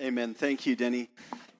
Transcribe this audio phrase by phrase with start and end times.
[0.00, 0.34] Amen.
[0.34, 1.08] Thank you, Denny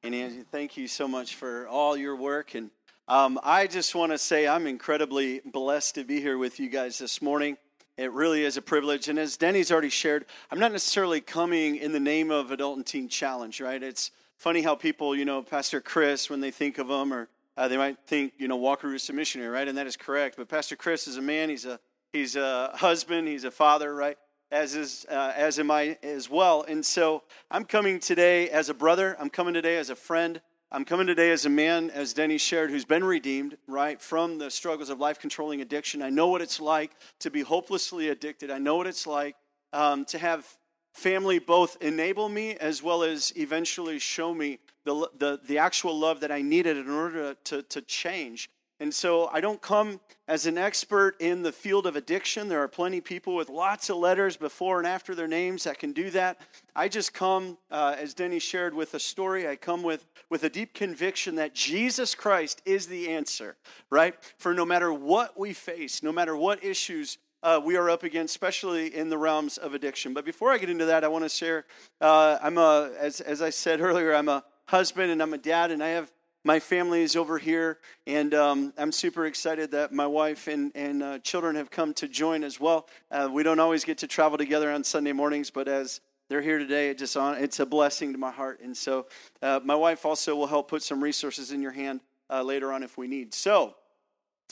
[0.02, 0.42] and Angie.
[0.50, 2.56] Thank you so much for all your work.
[2.56, 2.70] And
[3.06, 6.98] um, I just want to say I'm incredibly blessed to be here with you guys
[6.98, 7.56] this morning.
[7.96, 9.08] It really is a privilege.
[9.08, 12.84] And as Denny's already shared, I'm not necessarily coming in the name of Adult and
[12.84, 13.80] Teen Challenge, right?
[13.80, 17.68] It's funny how people, you know, Pastor Chris, when they think of him, or uh,
[17.68, 19.68] they might think, you know, Walker is a missionary, right?
[19.68, 20.36] And that is correct.
[20.36, 21.50] But Pastor Chris is a man.
[21.50, 21.78] He's a
[22.12, 23.28] he's a husband.
[23.28, 24.18] He's a father, right?
[24.50, 26.64] As is uh, as am I as well.
[26.68, 29.16] And so I'm coming today as a brother.
[29.18, 30.40] I'm coming today as a friend.
[30.70, 34.50] I'm coming today as a man, as Denny shared, who's been redeemed, right, from the
[34.50, 36.02] struggles of life controlling addiction.
[36.02, 38.50] I know what it's like to be hopelessly addicted.
[38.50, 39.36] I know what it's like
[39.72, 40.46] um, to have
[40.92, 46.20] family both enable me as well as eventually show me the, the, the actual love
[46.20, 48.50] that I needed in order to, to, to change.
[48.80, 52.48] And so I don't come as an expert in the field of addiction.
[52.48, 55.78] There are plenty of people with lots of letters before and after their names that
[55.78, 56.40] can do that.
[56.74, 59.48] I just come, uh, as Denny shared, with a story.
[59.48, 63.56] I come with, with a deep conviction that Jesus Christ is the answer,
[63.90, 64.16] right?
[64.38, 68.32] For no matter what we face, no matter what issues uh, we are up against,
[68.32, 70.14] especially in the realms of addiction.
[70.14, 71.66] But before I get into that, I want to share
[72.00, 75.70] uh, I'm a, as, as I said earlier, I'm a husband and I'm a dad,
[75.70, 76.10] and I have
[76.44, 81.02] my family is over here, and um, I'm super excited that my wife and, and
[81.02, 82.86] uh, children have come to join as well.
[83.10, 86.58] Uh, we don't always get to travel together on Sunday mornings, but as they're here
[86.58, 88.60] today, it just on, it's a blessing to my heart.
[88.60, 89.06] And so
[89.40, 92.82] uh, my wife also will help put some resources in your hand uh, later on
[92.82, 93.32] if we need.
[93.32, 93.74] So,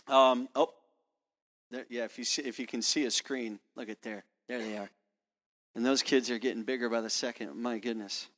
[0.09, 0.73] um, oh,
[1.71, 4.25] there, yeah, if you, see, if you can see a screen, look at there.
[4.49, 4.91] There they are.
[5.75, 7.55] And those kids are getting bigger by the second.
[7.55, 8.29] My goodness.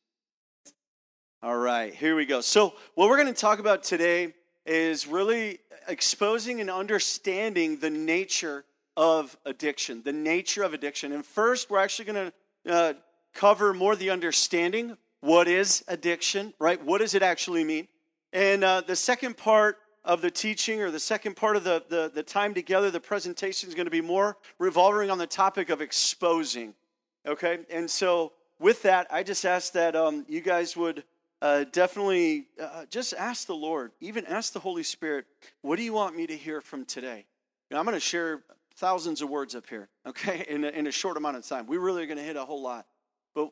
[1.45, 2.41] All right, here we go.
[2.41, 4.33] So, what we're going to talk about today
[4.65, 8.65] is really exposing and understanding the nature
[8.97, 11.13] of addiction, the nature of addiction.
[11.13, 12.33] And first, we're actually going
[12.65, 12.93] to uh,
[13.35, 16.83] cover more the understanding what is addiction, right?
[16.83, 17.89] What does it actually mean?
[18.33, 22.11] And uh, the second part of the teaching or the second part of the, the,
[22.15, 25.83] the time together, the presentation is going to be more revolving on the topic of
[25.83, 26.73] exposing.
[27.27, 27.59] Okay?
[27.69, 31.05] And so, with that, I just ask that um, you guys would
[31.45, 35.27] uh, definitely uh, just ask the Lord, even ask the Holy Spirit,
[35.61, 37.27] what do you want me to hear from today?
[37.71, 38.43] I'm going to share
[38.77, 41.67] thousands of words up here, okay, in a, in a short amount of time.
[41.67, 42.87] We really are going to hit a whole lot.
[43.35, 43.51] But,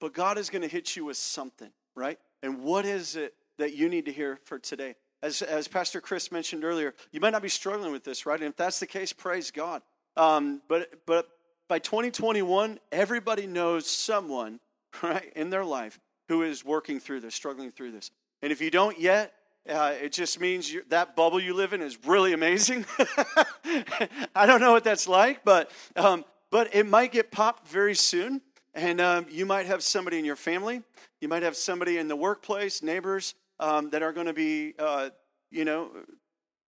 [0.00, 2.18] but God is going to hit you with something, right?
[2.42, 4.94] And what is it that you need to hear for today?
[5.22, 8.40] As, as Pastor Chris mentioned earlier, you might not be struggling with this, right?
[8.40, 9.82] And if that's the case, praise God.
[10.16, 11.28] Um, but, but
[11.68, 14.58] by 2021, everybody knows someone,
[15.02, 18.10] right, in their life who is working through this, struggling through this.
[18.42, 19.32] And if you don't yet,
[19.68, 22.84] uh, it just means that bubble you live in is really amazing.
[24.34, 28.40] I don't know what that's like, but um, but it might get popped very soon,
[28.74, 30.82] and um, you might have somebody in your family,
[31.20, 35.10] you might have somebody in the workplace, neighbors um, that are going to be, uh,
[35.50, 35.90] you know,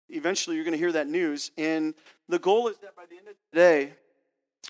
[0.10, 1.94] eventually you're going to hear that news, and
[2.28, 3.94] the goal is that by the end of the day,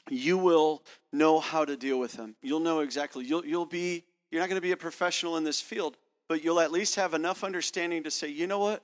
[0.10, 0.84] you will
[1.14, 2.36] know how to deal with them.
[2.42, 3.24] You'll know exactly.
[3.26, 6.60] You'll you'll be you're not going to be a professional in this field, but you'll
[6.60, 8.84] at least have enough understanding to say, you know what?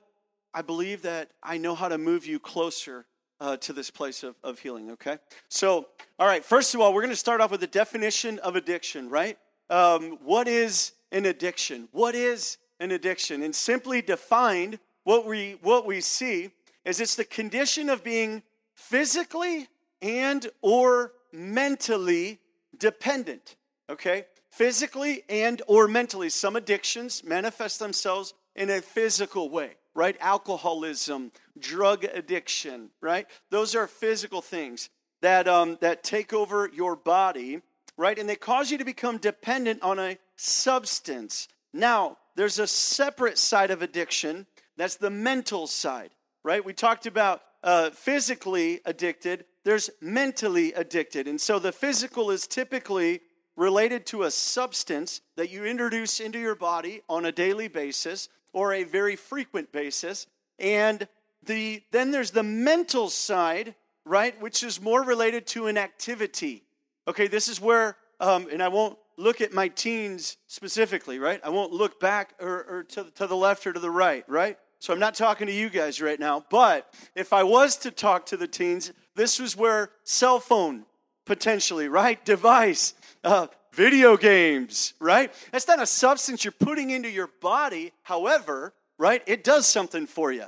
[0.52, 3.06] I believe that I know how to move you closer
[3.40, 5.18] uh, to this place of, of healing, okay?
[5.48, 5.88] So,
[6.18, 9.10] all right, first of all, we're going to start off with the definition of addiction,
[9.10, 9.36] right?
[9.68, 11.88] Um, what is an addiction?
[11.92, 13.42] What is an addiction?
[13.42, 16.50] And simply defined, what we, what we see
[16.84, 18.42] is it's the condition of being
[18.74, 19.68] physically
[20.00, 22.38] and or mentally
[22.78, 23.56] dependent
[23.90, 26.28] okay physically and or mentally.
[26.28, 30.16] Some addictions manifest themselves in a physical way right?
[30.20, 33.26] Alcoholism drug addiction right?
[33.50, 34.90] Those are physical things
[35.22, 37.62] that um, that take over your body
[37.96, 38.18] right?
[38.18, 41.48] And they cause you to become dependent on a substance.
[41.72, 44.46] Now there's a separate side of addiction.
[44.76, 46.10] That's the mental side
[46.42, 46.64] right?
[46.64, 49.46] We talked about uh, physically addicted.
[49.64, 51.26] There's mentally addicted.
[51.26, 53.22] And so the physical is typically
[53.56, 58.72] related to a substance that you introduce into your body on a daily basis or
[58.72, 60.26] a very frequent basis.
[60.58, 61.06] And
[61.44, 63.74] the, then there's the mental side,
[64.04, 66.64] right, which is more related to an activity.
[67.06, 71.40] Okay, this is where, um, and I won't look at my teens specifically, right?
[71.44, 74.58] I won't look back or, or to, to the left or to the right, right?
[74.80, 76.44] So I'm not talking to you guys right now.
[76.50, 80.84] But if I was to talk to the teens, this was where cell phone
[81.24, 82.22] potentially, right?
[82.24, 85.32] Device, uh, video games, right?
[85.50, 87.92] That's not a substance you're putting into your body.
[88.02, 90.46] However, right, it does something for you,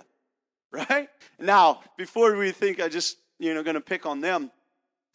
[0.71, 1.09] right?
[1.39, 4.51] Now, before we think I just, you know, to pick on them,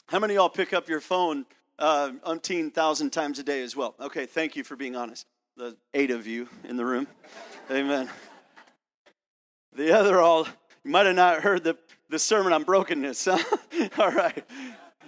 [0.07, 1.45] how many y'all pick up your phone
[1.79, 3.95] uh, umpteen thousand times a day as well?
[3.99, 5.25] Okay, thank you for being honest.
[5.55, 7.07] the eight of you in the room.
[7.71, 8.09] Amen.
[9.73, 10.45] The other all,
[10.83, 11.77] you might have not heard the,
[12.09, 13.39] the sermon on brokenness, huh?
[13.97, 14.43] all right.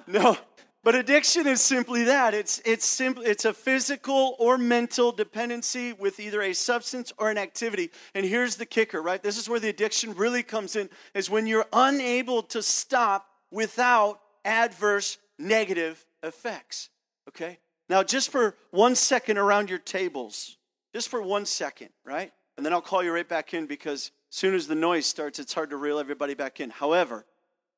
[0.07, 0.37] No,
[0.83, 2.33] but addiction is simply that.
[2.33, 7.37] It's, it's, simply, it's a physical or mental dependency with either a substance or an
[7.37, 7.89] activity.
[8.13, 9.23] And here's the kicker, right?
[9.23, 14.19] This is where the addiction really comes in, is when you're unable to stop without
[14.43, 16.89] adverse negative effects.
[17.29, 17.59] Okay?
[17.87, 20.57] Now, just for one second around your tables,
[20.93, 22.33] just for one second, right?
[22.57, 25.39] And then I'll call you right back in because as soon as the noise starts,
[25.39, 26.69] it's hard to reel everybody back in.
[26.69, 27.25] However,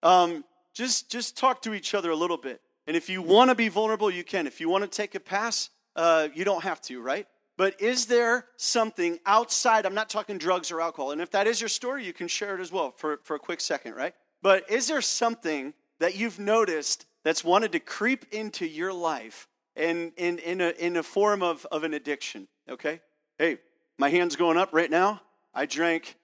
[0.02, 0.44] um,
[0.76, 2.62] just, just talk to each other a little bit.
[2.86, 4.46] And if you want to be vulnerable, you can.
[4.46, 7.26] If you want to take a pass, uh, you don't have to, right?
[7.58, 9.86] But is there something outside?
[9.86, 11.12] I'm not talking drugs or alcohol.
[11.12, 13.40] And if that is your story, you can share it as well for, for a
[13.40, 14.14] quick second, right?
[14.42, 20.12] But is there something that you've noticed that's wanted to creep into your life in,
[20.18, 22.50] in, in, a, in a form of, of an addiction?
[22.70, 23.00] Okay?
[23.40, 23.58] Hey,
[23.98, 25.22] my hand's going up right now.
[25.54, 26.18] I drank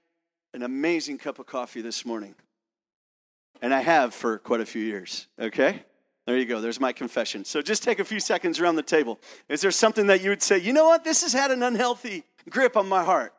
[0.54, 2.36] an amazing cup of coffee this morning.
[3.62, 5.84] And I have for quite a few years, okay?
[6.25, 6.62] There you go.
[6.62, 7.46] There's my confession.
[7.46, 9.19] So just take a few seconds around the table.
[9.50, 11.04] Is there something that you would say, you know what?
[11.04, 13.34] This has had an unhealthy grip on my heart?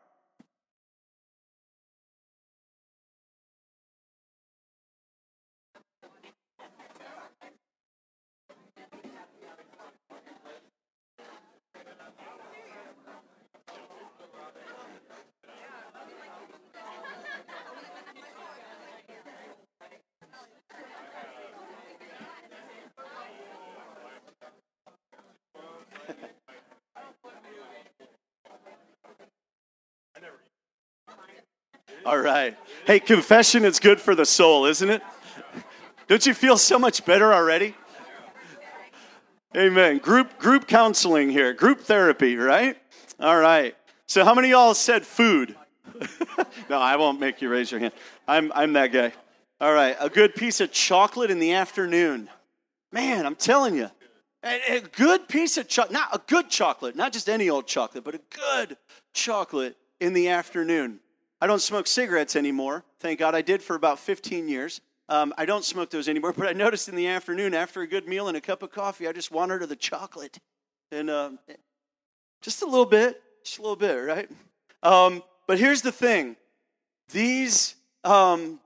[32.05, 32.57] All right.
[32.85, 35.01] Hey, confession is good for the soul, isn't it?
[36.07, 37.75] Don't you feel so much better already?
[39.55, 39.99] Amen.
[39.99, 42.75] Group group counseling here, group therapy, right?
[43.19, 43.75] All right.
[44.07, 45.55] So how many y'all said food?
[46.69, 47.93] no, I won't make you raise your hand.
[48.27, 49.13] I'm I'm that guy.
[49.61, 49.95] All right.
[49.99, 52.29] A good piece of chocolate in the afternoon.
[52.91, 53.89] Man, I'm telling you.
[54.43, 58.03] A, a good piece of chocolate, not a good chocolate, not just any old chocolate,
[58.03, 58.75] but a good
[59.13, 60.99] chocolate in the afternoon.
[61.43, 62.85] I don't smoke cigarettes anymore.
[62.99, 64.79] Thank God I did for about 15 years.
[65.09, 68.07] Um, I don't smoke those anymore, but I noticed in the afternoon, after a good
[68.07, 70.39] meal and a cup of coffee, I just wandered to the chocolate.
[70.89, 71.31] And uh,
[72.41, 74.29] just a little bit, just a little bit, right?
[74.83, 76.37] Um, but here's the thing
[77.11, 77.75] these
[78.05, 78.61] um,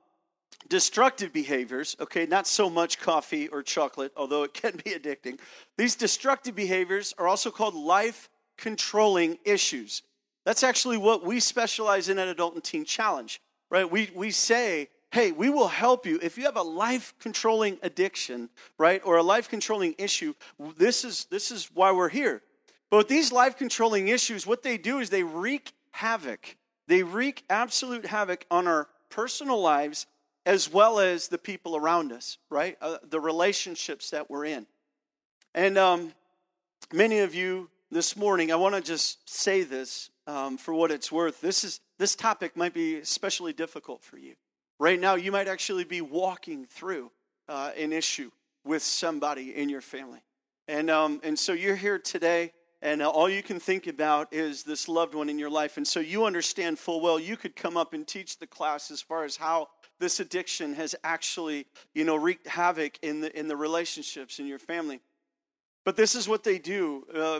[0.70, 5.40] destructive behaviors, okay, not so much coffee or chocolate, although it can be addicting,
[5.80, 10.04] these destructive behaviors are also called life controlling issues.
[10.48, 13.92] That's actually what we specialize in at Adult and Teen Challenge, right?
[13.92, 16.20] We, we say, hey, we will help you.
[16.24, 18.48] If you have a life controlling addiction,
[18.78, 20.34] right, or a life controlling issue,
[20.78, 22.42] this is, this is why we're here.
[22.90, 26.56] But these life controlling issues, what they do is they wreak havoc.
[26.88, 30.08] They wreak absolute havoc on our personal lives
[30.46, 32.78] as well as the people around us, right?
[32.82, 34.66] Uh, the relationships that we're in.
[35.54, 36.14] And um,
[36.94, 41.12] many of you this morning, I want to just say this um, for what it's
[41.12, 41.40] worth.
[41.40, 44.36] This is this topic might be especially difficult for you
[44.80, 45.16] right now.
[45.16, 47.12] You might actually be walking through
[47.48, 48.32] uh, an issue
[48.66, 50.20] with somebody in your family,
[50.68, 52.52] and um, and so you're here today.
[52.80, 55.78] And uh, all you can think about is this loved one in your life.
[55.78, 59.02] And so you understand full well you could come up and teach the class as
[59.02, 61.66] far as how this addiction has actually,
[61.96, 65.00] you know, wreaked havoc in the in the relationships in your family.
[65.86, 67.08] But this is what they do.
[67.16, 67.40] Uh,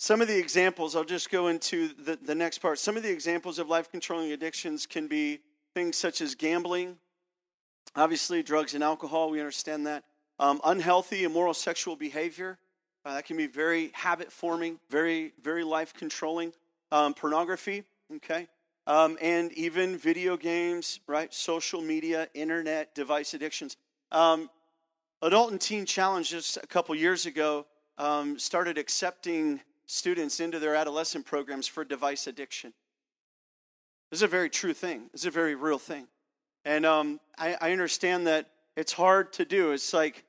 [0.00, 2.78] some of the examples, I'll just go into the, the next part.
[2.78, 5.40] Some of the examples of life controlling addictions can be
[5.74, 6.96] things such as gambling,
[7.96, 10.04] obviously, drugs and alcohol, we understand that.
[10.38, 12.58] Um, unhealthy, immoral sexual behavior,
[13.04, 16.52] uh, that can be very habit forming, very, very life controlling.
[16.92, 17.82] Um, pornography,
[18.16, 18.46] okay?
[18.86, 21.34] Um, and even video games, right?
[21.34, 23.76] Social media, internet, device addictions.
[24.12, 24.48] Um,
[25.22, 27.66] Adult and Teen Challenge just a couple years ago
[27.98, 32.74] um, started accepting students into their adolescent programs for device addiction.
[34.10, 35.10] This is a very true thing.
[35.12, 36.06] Is a very real thing.
[36.64, 39.72] And um, I, I, understand that it's hard to do.
[39.72, 40.24] It's like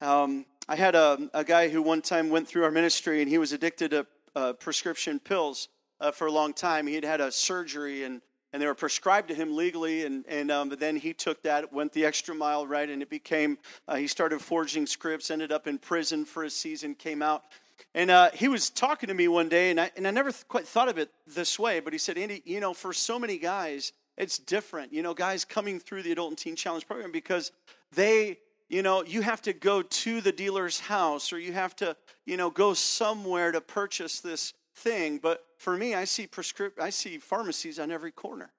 [0.00, 3.38] um, I had a, a, guy who one time went through our ministry and he
[3.38, 5.68] was addicted to uh, prescription pills
[6.00, 6.86] uh, for a long time.
[6.86, 8.20] He had had a surgery and,
[8.52, 10.04] and they were prescribed to him legally.
[10.04, 12.88] And, and um, then he took that, went the extra mile, right?
[12.88, 13.56] And it became,
[13.88, 17.44] uh, he started forging scripts, ended up in prison for a season, came out.
[17.94, 20.46] And uh, he was talking to me one day, and I, and I never th-
[20.48, 23.38] quite thought of it this way, but he said, Andy, you know, for so many
[23.38, 24.92] guys, it's different.
[24.92, 27.52] You know, guys coming through the Adult and Teen Challenge program because
[27.92, 28.38] they
[28.70, 32.36] you know, you have to go to the dealer's house or you have to, you
[32.36, 35.18] know, go somewhere to purchase this thing.
[35.18, 38.52] But for me, I see prescript I see pharmacies on every corner.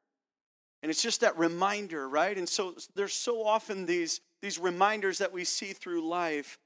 [0.84, 2.38] And it's just that reminder, right?
[2.38, 6.60] And so there's so often these, these reminders that we see through life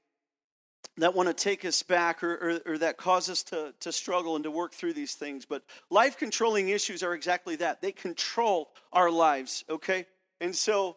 [0.98, 4.34] that want to take us back or, or, or, that cause us to, to struggle
[4.34, 5.44] and to work through these things.
[5.44, 7.82] But life controlling issues are exactly that.
[7.82, 10.06] They control our lives, okay?
[10.40, 10.96] And so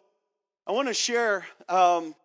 [0.65, 2.15] I want to share um,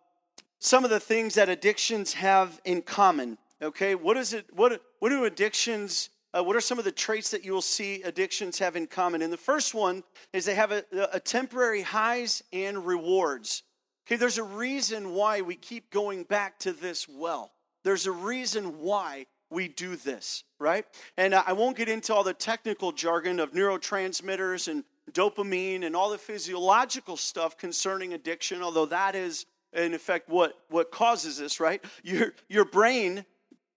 [0.59, 3.95] some of the things that addictions have in common, okay?
[3.95, 7.45] What is it, what, what do addictions uh, what are some of the traits that
[7.45, 9.21] you will see addictions have in common?
[9.21, 10.03] And the first one
[10.33, 13.63] is they have a, a temporary highs and rewards.
[14.05, 17.51] Okay, there's a reason why we keep going back to this well.
[17.85, 20.85] There's a reason why we do this, right?
[21.17, 26.09] And I won't get into all the technical jargon of neurotransmitters and dopamine and all
[26.09, 31.83] the physiological stuff concerning addiction, although that is in effect what, what causes this, right?
[32.03, 33.23] Your, your brain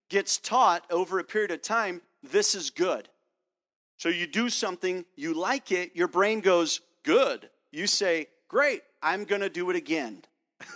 [0.09, 3.07] gets taught over a period of time this is good.
[3.97, 7.47] So you do something, you like it, your brain goes, good.
[7.71, 10.23] You say, great, I'm going to do it again.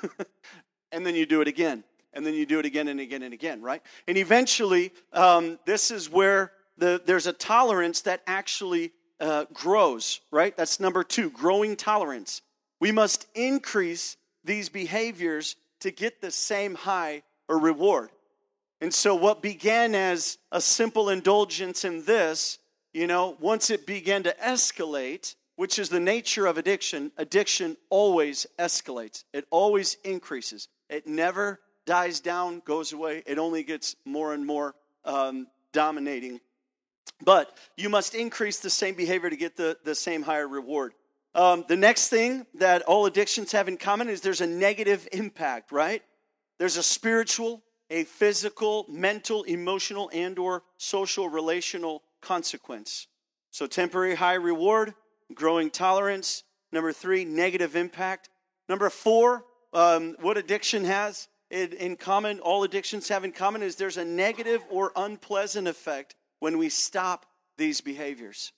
[0.91, 1.83] and then you do it again.
[2.13, 3.81] And then you do it again and again and again, right?
[4.07, 10.55] And eventually, um, this is where the, there's a tolerance that actually uh, grows, right?
[10.55, 12.41] That's number two, growing tolerance.
[12.79, 18.09] We must increase these behaviors to get the same high or reward.
[18.81, 22.59] And so, what began as a simple indulgence in this,
[22.93, 28.45] you know, once it began to escalate, which is the nature of addiction, addiction always
[28.59, 29.23] escalates.
[29.33, 30.67] It always increases.
[30.89, 33.23] It never dies down, goes away.
[33.25, 34.75] It only gets more and more
[35.05, 36.39] um, dominating.
[37.23, 40.93] But you must increase the same behavior to get the, the same higher reward.
[41.35, 45.71] Um, the next thing that all addictions have in common is there's a negative impact,
[45.71, 46.03] right?
[46.59, 53.07] There's a spiritual, a physical, mental, emotional, and or social relational consequence.
[53.51, 54.93] So temporary high reward,
[55.33, 56.43] growing tolerance.
[56.71, 58.29] Number three, negative impact.
[58.69, 63.75] Number four, um, what addiction has in, in common, all addictions have in common is
[63.75, 68.51] there's a negative or unpleasant effect when we stop these behaviors.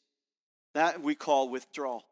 [0.74, 2.06] That we call withdrawal.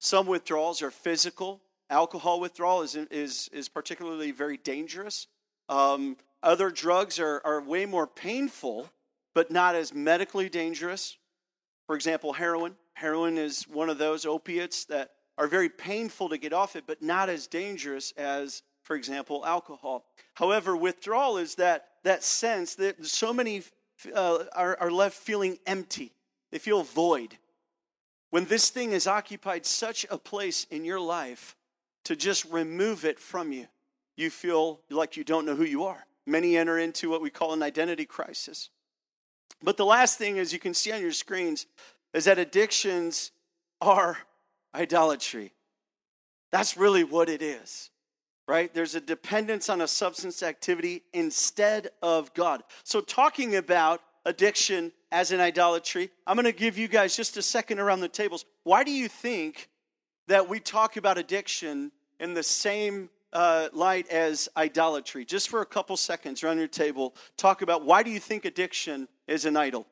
[0.00, 1.60] Some withdrawals are physical.
[1.88, 5.28] Alcohol withdrawal is, is, is particularly very dangerous.
[5.68, 8.90] Um, other drugs are, are way more painful,
[9.36, 11.16] but not as medically dangerous.
[11.86, 12.74] For example, heroin.
[12.94, 17.02] Heroin is one of those opiates that are very painful to get off it, but
[17.02, 20.04] not as dangerous as, for example, alcohol.
[20.34, 23.62] However, withdrawal is that, that sense that so many
[24.14, 26.12] uh, are, are left feeling empty,
[26.52, 27.36] they feel void.
[28.30, 31.56] When this thing has occupied such a place in your life,
[32.04, 33.66] to just remove it from you,
[34.16, 36.06] you feel like you don't know who you are.
[36.26, 38.70] Many enter into what we call an identity crisis.
[39.62, 41.66] But the last thing, as you can see on your screens,
[42.12, 43.30] is that addictions
[43.80, 44.18] are
[44.74, 45.52] idolatry.
[46.52, 47.90] That's really what it is,
[48.46, 48.72] right?
[48.72, 52.62] There's a dependence on a substance activity instead of God.
[52.82, 57.42] So, talking about addiction as an idolatry, I'm going to give you guys just a
[57.42, 58.44] second around the tables.
[58.64, 59.68] Why do you think
[60.26, 65.24] that we talk about addiction in the same uh, light as idolatry.
[65.24, 69.08] Just for a couple seconds around your table, talk about why do you think addiction
[69.26, 69.86] is an idol?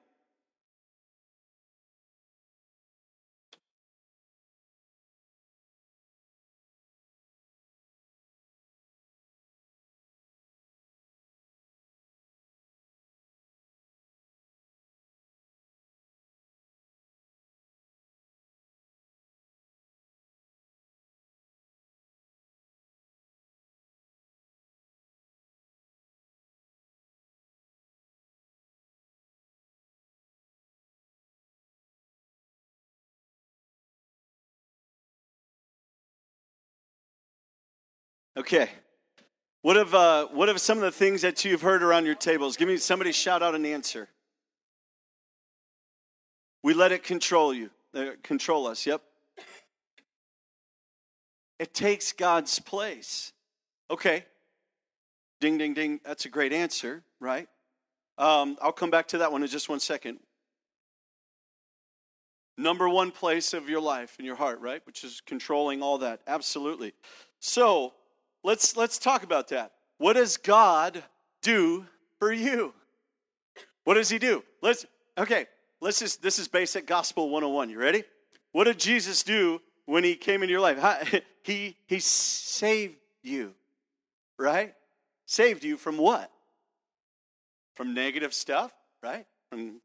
[38.36, 38.70] Okay.
[39.60, 42.56] What have, uh, what have some of the things that you've heard around your tables?
[42.56, 44.08] Give me somebody shout out an answer.
[46.62, 48.86] We let it control you, uh, control us.
[48.86, 49.02] Yep.
[51.58, 53.32] It takes God's place.
[53.90, 54.24] Okay.
[55.40, 56.00] Ding, ding, ding.
[56.04, 57.48] That's a great answer, right?
[58.18, 60.18] Um, I'll come back to that one in just one second.
[62.58, 64.84] Number one place of your life in your heart, right?
[64.86, 66.20] Which is controlling all that.
[66.26, 66.94] Absolutely.
[67.40, 67.92] So,
[68.44, 69.72] let's let's talk about that.
[69.98, 71.02] What does God
[71.42, 71.86] do
[72.18, 72.74] for you?
[73.84, 74.42] What does he do?
[74.60, 74.86] Let's
[75.18, 75.46] okay,
[75.80, 77.70] let's just this is basic gospel 101.
[77.70, 78.04] You ready?
[78.52, 81.22] What did Jesus do when he came into your life?
[81.42, 83.54] he he saved you.
[84.38, 84.74] right?
[85.26, 86.30] Saved you from what?
[87.74, 88.72] From negative stuff,
[89.02, 89.26] right?
[89.50, 89.80] From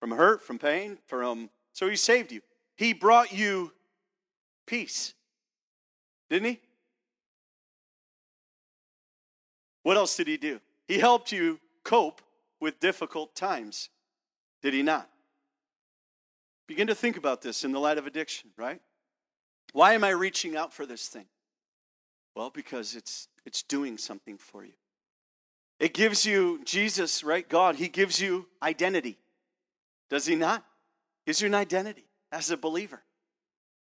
[0.00, 2.40] from hurt, from pain, from so he saved you.
[2.76, 3.72] He brought you
[4.66, 5.14] peace.
[6.28, 6.60] Didn't he?
[9.86, 10.58] What else did he do?
[10.88, 12.20] He helped you cope
[12.58, 13.88] with difficult times.
[14.60, 15.08] Did he not?
[16.66, 18.80] Begin to think about this in the light of addiction, right?
[19.74, 21.26] Why am I reaching out for this thing?
[22.34, 24.72] Well, because it's it's doing something for you.
[25.78, 27.48] It gives you Jesus, right?
[27.48, 29.18] God, he gives you identity.
[30.10, 30.64] Does he not?
[31.26, 33.04] Gives you an identity as a believer.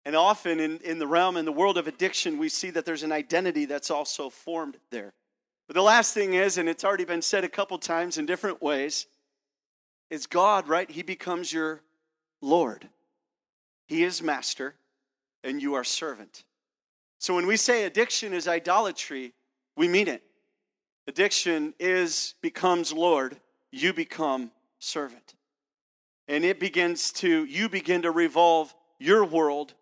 [0.05, 3.03] And often in, in the realm, in the world of addiction, we see that there's
[3.03, 5.15] an identity that's also formed there.
[5.67, 8.63] But the last thing is, and it's already been said a couple times in different
[8.63, 9.07] ways,
[10.11, 10.91] is God, right?
[10.91, 11.83] He becomes your
[12.41, 12.89] Lord.
[13.87, 14.75] He is master,
[15.43, 16.45] and you are servant.
[17.19, 19.33] So when we say addiction is idolatry,
[19.77, 20.23] we mean it.
[21.09, 23.37] Addiction is becomes Lord,
[23.73, 25.35] you become servant.
[26.29, 29.75] And it begins to, you begin to revolve your world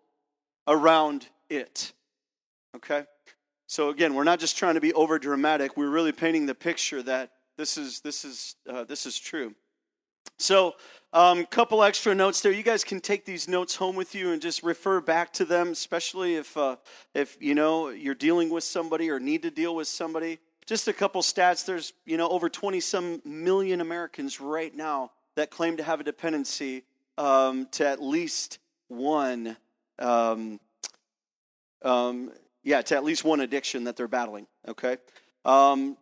[0.67, 1.93] around it.
[2.75, 3.05] Okay?
[3.67, 5.75] So again, we're not just trying to be over dramatic.
[5.75, 9.55] We're really painting the picture that this is this is uh, this is true.
[10.37, 10.75] So,
[11.13, 12.51] a um, couple extra notes there.
[12.51, 15.69] You guys can take these notes home with you and just refer back to them,
[15.69, 16.75] especially if uh,
[17.13, 20.39] if you know you're dealing with somebody or need to deal with somebody.
[20.65, 21.65] Just a couple stats.
[21.65, 26.03] There's you know over 20 some million Americans right now that claim to have a
[26.03, 26.83] dependency
[27.17, 29.55] um, to at least one.
[29.99, 30.59] Um,
[31.81, 32.31] um,
[32.65, 34.97] yeah, to at least one addiction that they're battling, okay?
[35.45, 35.95] Um,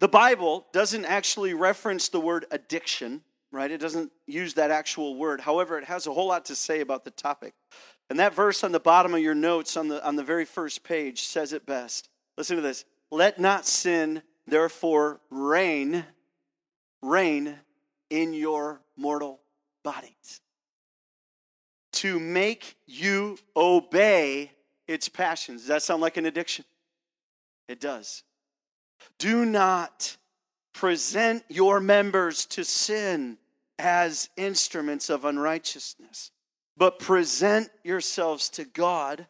[0.00, 3.70] the Bible doesn't actually reference the word addiction, right?
[3.70, 5.40] It doesn't use that actual word.
[5.40, 7.54] However, it has a whole lot to say about the topic.
[8.10, 10.84] And that verse on the bottom of your notes on the, on the very first
[10.84, 12.10] page says it best.
[12.36, 12.84] Listen to this.
[13.10, 16.04] Let not sin, therefore, reign,
[17.02, 17.56] reign
[18.10, 19.40] in your mortal
[19.82, 20.42] bodies
[21.92, 24.52] to make you obey
[24.88, 25.62] its passions.
[25.62, 26.64] Does that sound like an addiction?
[27.68, 28.24] It does.
[29.18, 30.16] Do not
[30.72, 33.38] present your members to sin
[33.78, 36.32] as instruments of unrighteousness,
[36.76, 39.26] but present yourselves to God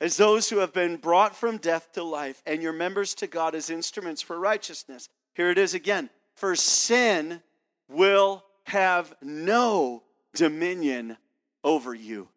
[0.00, 3.54] as those who have been brought from death to life, and your members to God
[3.54, 5.08] as instruments for righteousness.
[5.34, 6.10] Here it is again.
[6.34, 7.40] For sin
[7.88, 10.02] will have no
[10.34, 11.16] dominion
[11.62, 12.28] over you.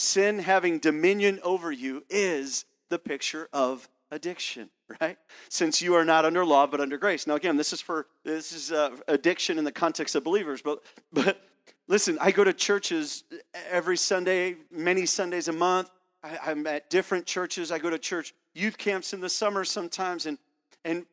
[0.00, 5.18] Sin having dominion over you is the picture of addiction, right?
[5.50, 7.26] Since you are not under law but under grace.
[7.26, 10.82] Now again, this is for this is uh, addiction in the context of believers, but
[11.12, 11.42] but
[11.86, 13.24] listen, I go to churches
[13.70, 15.90] every Sunday, many Sundays a month.
[16.24, 17.70] I, I'm at different churches.
[17.70, 20.38] I go to church youth camps in the summer sometimes, and
[20.82, 21.04] and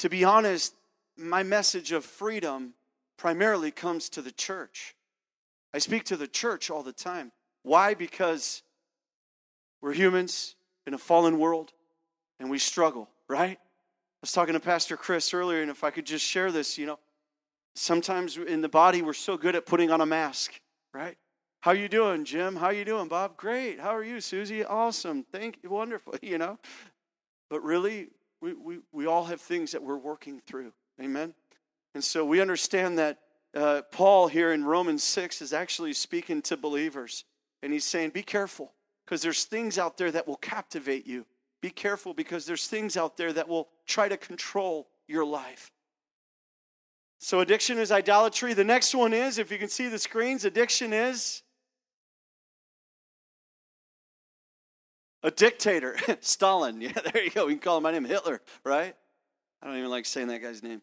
[0.00, 0.74] to be honest,
[1.16, 2.74] my message of freedom
[3.16, 4.94] primarily comes to the church.
[5.72, 7.32] I speak to the church all the time.
[7.68, 7.92] Why?
[7.92, 8.62] Because
[9.82, 11.74] we're humans in a fallen world
[12.40, 13.58] and we struggle, right?
[13.60, 16.86] I was talking to Pastor Chris earlier, and if I could just share this, you
[16.86, 16.98] know,
[17.74, 20.58] sometimes in the body we're so good at putting on a mask,
[20.94, 21.18] right?
[21.60, 22.56] How you doing, Jim?
[22.56, 23.36] How you doing, Bob?
[23.36, 23.78] Great.
[23.78, 24.64] How are you, Susie?
[24.64, 25.26] Awesome.
[25.30, 25.68] Thank you.
[25.70, 26.58] Wonderful, you know.
[27.50, 28.08] But really,
[28.40, 30.72] we, we, we all have things that we're working through.
[31.02, 31.34] Amen.
[31.94, 33.18] And so we understand that
[33.54, 37.26] uh, Paul here in Romans 6 is actually speaking to believers.
[37.62, 38.72] And he's saying, Be careful,
[39.04, 41.26] because there's things out there that will captivate you.
[41.60, 45.72] Be careful, because there's things out there that will try to control your life.
[47.18, 48.54] So, addiction is idolatry.
[48.54, 51.42] The next one is, if you can see the screens, addiction is
[55.22, 55.96] a dictator.
[56.20, 56.80] Stalin.
[56.88, 57.46] Yeah, there you go.
[57.46, 58.94] We can call him my name Hitler, right?
[59.60, 60.80] I don't even like saying that guy's name.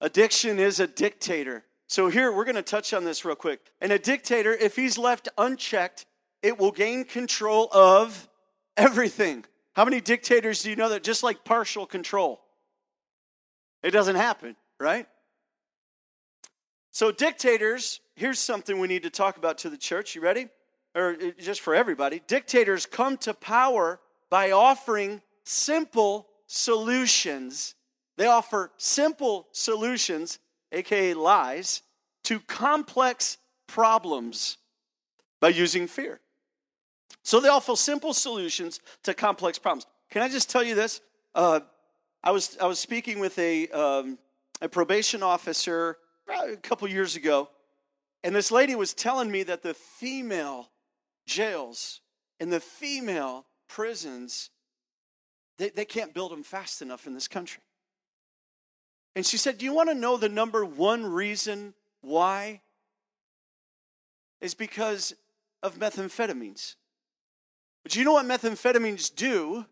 [0.00, 1.64] Addiction is a dictator.
[1.86, 3.60] So, here we're going to touch on this real quick.
[3.80, 6.06] And a dictator, if he's left unchecked,
[6.42, 8.28] it will gain control of
[8.76, 9.44] everything.
[9.74, 12.40] How many dictators do you know that just like partial control?
[13.82, 15.06] It doesn't happen, right?
[16.90, 20.14] So, dictators, here's something we need to talk about to the church.
[20.14, 20.48] You ready?
[20.94, 22.22] Or uh, just for everybody.
[22.26, 27.74] Dictators come to power by offering simple solutions.
[28.16, 30.38] They offer simple solutions
[30.74, 31.82] aka lies,
[32.22, 34.58] to complex problems
[35.40, 36.20] by using fear.
[37.22, 39.86] So they offer simple solutions to complex problems.
[40.10, 41.00] Can I just tell you this?
[41.34, 41.60] Uh,
[42.22, 44.18] I was I was speaking with a um,
[44.60, 45.96] a probation officer
[46.28, 47.48] a couple years ago,
[48.22, 50.70] and this lady was telling me that the female
[51.26, 52.00] jails
[52.40, 54.50] and the female prisons
[55.56, 57.62] They, they can't build them fast enough in this country.
[59.16, 62.60] And she said, Do you want to know the number one reason why?
[64.40, 65.14] Is because
[65.62, 66.74] of methamphetamines.
[67.82, 69.64] But you know what methamphetamines do?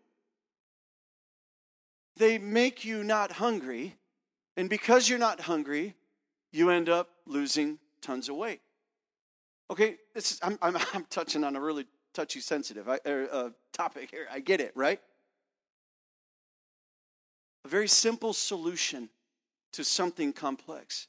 [2.17, 3.95] They make you not hungry.
[4.57, 5.95] And because you're not hungry,
[6.51, 8.61] you end up losing tons of weight.
[9.69, 14.27] Okay, this is, I'm, I'm, I'm touching on a really touchy, sensitive uh, topic here.
[14.31, 14.99] I get it, right?
[17.65, 19.09] A very simple solution
[19.73, 21.07] to something complex.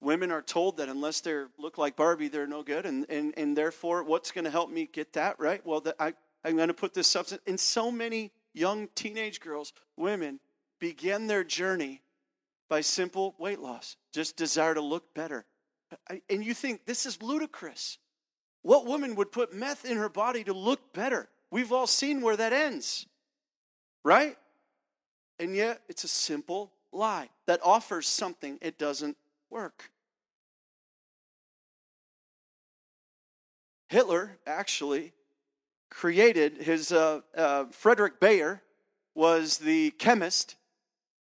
[0.00, 3.56] Women are told that unless they look like Barbie, they're no good, and, and, and
[3.56, 5.64] therefore, what's going to help me get that right?
[5.64, 7.42] Well, the, I, I'm going to put this substance.
[7.46, 10.40] And so many young teenage girls, women,
[10.80, 12.00] begin their journey
[12.68, 15.44] by simple weight loss, just desire to look better.
[16.30, 17.98] And you think this is ludicrous.
[18.62, 21.28] What woman would put meth in her body to look better?
[21.50, 23.06] We've all seen where that ends,
[24.04, 24.36] right?
[25.38, 29.16] And yet, it's a simple lie that offers something it doesn't
[29.50, 29.90] work.
[33.88, 35.12] Hitler actually
[35.90, 38.62] created his, uh, uh, Frederick Bayer
[39.14, 40.56] was the chemist,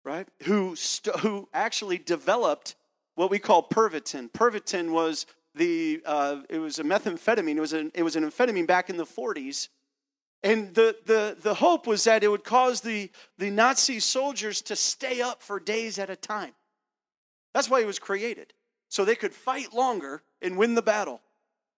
[0.04, 2.74] right, who, st- who actually developed
[3.14, 4.30] what we call Pervitin.
[4.30, 8.66] Pervitin was the, uh, it was a methamphetamine, it was an, it was an amphetamine
[8.66, 9.68] back in the 40s.
[10.42, 14.76] And the, the, the hope was that it would cause the, the Nazi soldiers to
[14.76, 16.52] stay up for days at a time.
[17.52, 18.54] That's why it was created,
[18.88, 21.20] so they could fight longer and win the battle.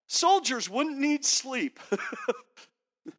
[0.06, 1.80] Soldiers wouldn't need sleep.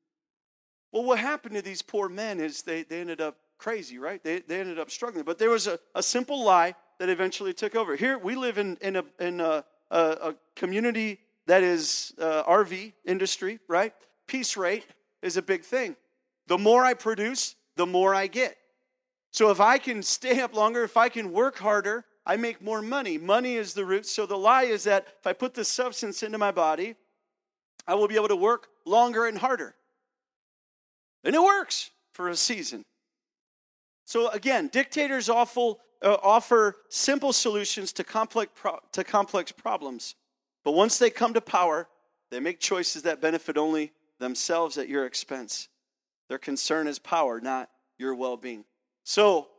[0.92, 4.24] well, what happened to these poor men is they, they ended up crazy, right?
[4.24, 5.26] They, they ended up struggling.
[5.26, 7.96] But there was a, a simple lie that eventually took over.
[7.96, 12.94] Here, we live in, in, a, in a, a, a community that is uh, RV
[13.06, 13.94] industry, right?
[14.28, 14.86] Piece rate
[15.24, 15.96] is a big thing.
[16.48, 18.58] The more I produce, the more I get.
[19.32, 22.82] So if I can stay up longer, if I can work harder, I make more
[22.82, 23.18] money.
[23.18, 24.06] Money is the root.
[24.06, 26.96] So the lie is that if I put this substance into my body,
[27.88, 29.76] I will be able to work longer and harder.
[31.24, 32.84] And it works for a season.
[34.06, 40.16] So again, dictators awful, uh, offer simple solutions to complex, pro- to complex problems.
[40.64, 41.88] But once they come to power,
[42.30, 45.68] they make choices that benefit only themselves at your expense.
[46.30, 48.66] Their concern is power, not your well being.
[49.04, 49.50] So,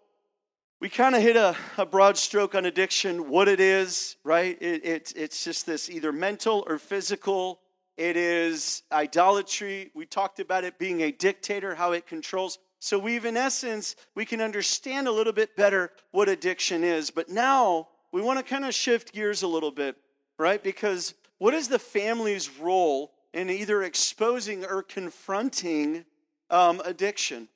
[0.80, 4.60] we kind of hit a, a, broad stroke on addiction, what it is, right?
[4.60, 7.60] It, it, it's just this either mental or physical.
[7.96, 9.92] It is idolatry.
[9.94, 12.58] We talked about it being a dictator, how it controls.
[12.80, 17.10] So we've, in essence, we can understand a little bit better what addiction is.
[17.10, 19.96] But now we want to kind of shift gears a little bit,
[20.38, 20.62] right?
[20.62, 26.04] Because what is the family's role in either exposing or confronting
[26.50, 27.48] um, addiction.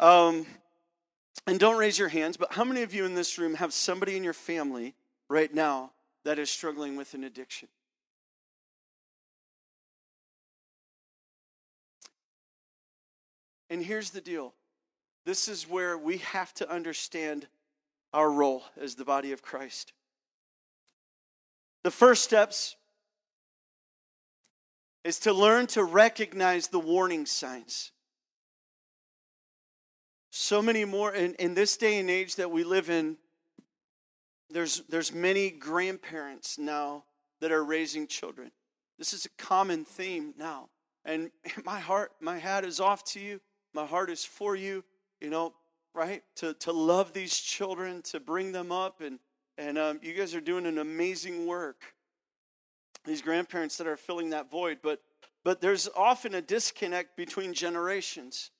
[0.00, 0.46] Um,
[1.46, 4.16] and don't raise your hands, but how many of you in this room have somebody
[4.16, 4.94] in your family
[5.28, 5.92] right now
[6.24, 7.68] that is struggling with an addiction?
[13.68, 14.54] And here's the deal
[15.26, 17.46] this is where we have to understand
[18.14, 19.92] our role as the body of Christ.
[21.84, 22.76] The first steps
[25.04, 27.92] is to learn to recognize the warning signs.
[30.30, 33.16] So many more in, in this day and age that we live in,
[34.50, 37.04] there's, there's many grandparents now
[37.40, 38.50] that are raising children.
[38.98, 40.68] This is a common theme now.
[41.04, 41.30] And
[41.64, 43.40] my heart, my hat is off to you.
[43.72, 44.84] My heart is for you,
[45.20, 45.54] you know,
[45.94, 46.22] right?
[46.36, 49.00] To, to love these children, to bring them up.
[49.00, 49.18] And,
[49.56, 51.94] and um, you guys are doing an amazing work
[53.04, 55.00] these grandparents that are filling that void but
[55.42, 58.50] but there's often a disconnect between generations.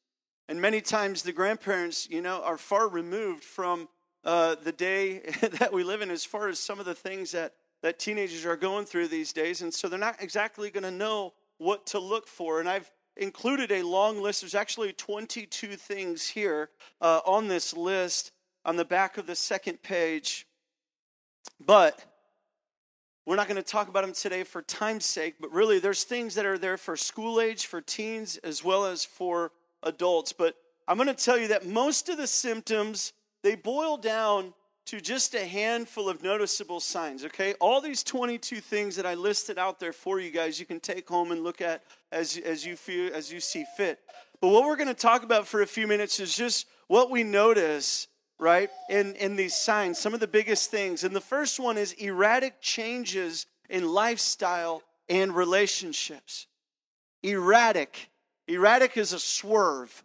[0.49, 3.89] And many times the grandparents you know are far removed from
[4.25, 5.19] uh, the day
[5.59, 8.57] that we live in as far as some of the things that that teenagers are
[8.57, 9.63] going through these days.
[9.63, 12.61] And so they're not exactly going to know what to look for.
[12.61, 14.43] And i've included a long list.
[14.43, 18.33] There's actually 22 things here uh, on this list
[18.65, 20.47] on the back of the second page.
[21.65, 22.05] But
[23.31, 26.35] we're not going to talk about them today for time's sake, but really there's things
[26.35, 29.53] that are there for school age, for teens, as well as for
[29.85, 30.33] adults.
[30.33, 30.57] But
[30.89, 33.13] I'm going to tell you that most of the symptoms,
[33.45, 34.53] they boil down
[34.87, 37.55] to just a handful of noticeable signs, okay?
[37.61, 41.09] All these 22 things that I listed out there for you guys, you can take
[41.09, 44.01] home and look at as, as you feel as you see fit.
[44.41, 47.23] But what we're going to talk about for a few minutes is just what we
[47.23, 48.09] notice
[48.41, 48.71] right?
[48.89, 51.05] In, in these signs, some of the biggest things.
[51.05, 56.47] And the first one is erratic changes in lifestyle and relationships.
[57.23, 58.11] Erratic.
[58.49, 60.03] Erratic is a swerve.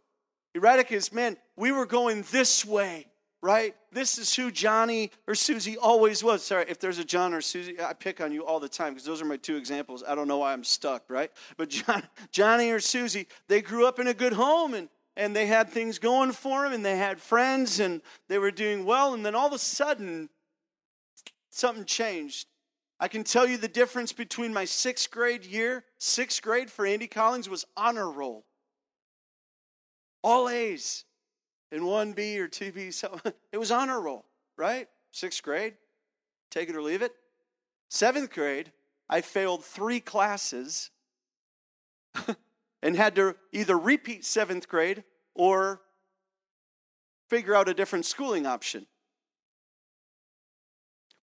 [0.53, 3.07] Erratic is, man, we were going this way,
[3.41, 3.73] right?
[3.91, 6.43] This is who Johnny or Susie always was.
[6.43, 9.05] Sorry, if there's a John or Susie, I pick on you all the time because
[9.05, 10.03] those are my two examples.
[10.05, 11.31] I don't know why I'm stuck, right?
[11.55, 15.45] But John, Johnny or Susie, they grew up in a good home and and they
[15.45, 19.25] had things going for them and they had friends and they were doing well and
[19.25, 20.29] then all of a sudden
[21.49, 22.47] something changed.
[22.99, 27.07] I can tell you the difference between my sixth grade year sixth grade for andy
[27.07, 28.45] collins was honor roll.
[30.23, 31.05] All a's
[31.71, 33.19] and 1b or 2b so
[33.51, 34.25] it was honor roll
[34.57, 34.87] right?
[35.11, 35.75] Sixth grade
[36.49, 37.13] take it or leave it.
[37.89, 38.71] Seventh grade
[39.09, 40.89] i failed three classes
[42.85, 45.81] and had to either repeat seventh grade or
[47.27, 48.85] figure out a different schooling option.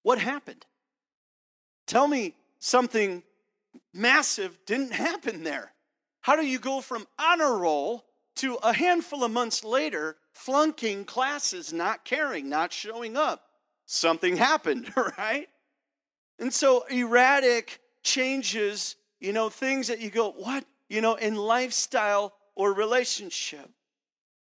[0.03, 0.67] What happened?
[1.87, 3.23] Tell me something
[3.95, 5.73] massive didn't happen there.
[6.23, 11.73] How do you go from honor roll to a handful of months later flunking classes,
[11.73, 13.45] not caring, not showing up?
[13.87, 15.47] Something happened, right?
[16.41, 20.65] And so erratic changes, you know, things that you go, what?
[20.93, 23.71] You know, in lifestyle or relationship.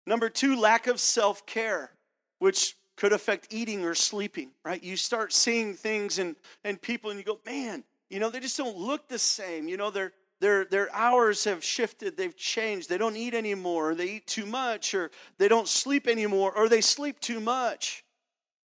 [0.08, 1.92] Number two, lack of self care,
[2.40, 4.82] which could affect eating or sleeping, right?
[4.82, 8.58] You start seeing things and, and people and you go, man, you know, they just
[8.58, 9.68] don't look the same.
[9.68, 12.88] You know, their, their, their hours have shifted, they've changed.
[12.90, 16.70] They don't eat anymore, or they eat too much, or they don't sleep anymore, or
[16.70, 18.06] they sleep too much,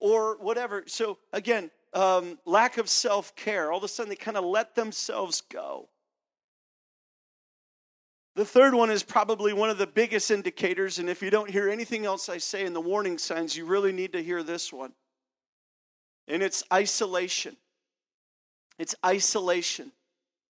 [0.00, 0.82] or whatever.
[0.86, 3.70] So, again, um, lack of self care.
[3.70, 5.88] All of a sudden, they kind of let themselves go.
[8.34, 11.68] The third one is probably one of the biggest indicators, and if you don't hear
[11.68, 14.92] anything else I say in the warning signs, you really need to hear this one.
[16.28, 17.56] And it's isolation.
[18.78, 19.92] It's isolation.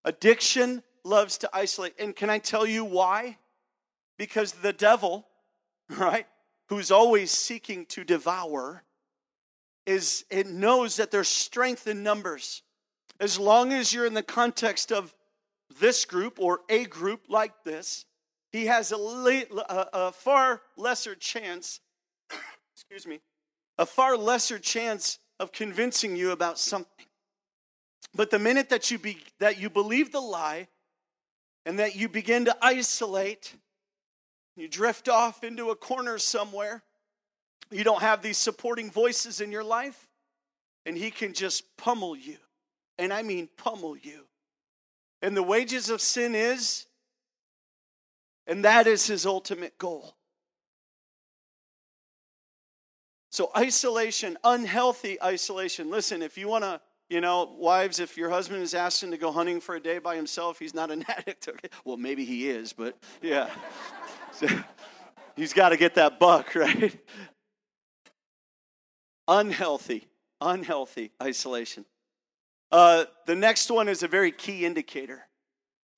[0.05, 1.95] Addiction loves to isolate.
[1.99, 3.39] And can I tell you why?
[4.17, 5.27] Because the devil,
[5.91, 6.27] right,
[6.69, 8.85] who's always seeking to devour,
[9.87, 12.63] is it knows that there's strength in numbers.
[13.19, 15.13] As long as you're in the context of
[15.79, 18.05] this group or a group like this,
[18.53, 21.81] he has a, a, a far lesser chance,
[22.75, 23.21] excuse me,
[23.79, 27.07] a far lesser chance of convincing you about something.
[28.15, 30.69] But the minute that you, be, that you believe the lie
[31.65, 33.55] and that you begin to isolate,
[34.57, 36.83] you drift off into a corner somewhere,
[37.71, 40.09] you don't have these supporting voices in your life,
[40.85, 42.37] and he can just pummel you.
[42.99, 44.27] And I mean pummel you.
[45.23, 46.87] And the wages of sin is,
[48.47, 50.17] and that is his ultimate goal.
[53.31, 55.91] So, isolation, unhealthy isolation.
[55.91, 59.33] Listen, if you want to, you know, wives, if your husband is asking to go
[59.33, 61.49] hunting for a day by himself, he's not an addict.
[61.49, 61.69] Okay?
[61.85, 63.49] Well, maybe he is, but yeah.
[65.37, 66.95] he's got to get that buck, right?
[69.29, 70.09] Unhealthy,
[70.41, 71.87] unhealthy isolation.
[72.73, 75.27] Uh, the next one is a very key indicator,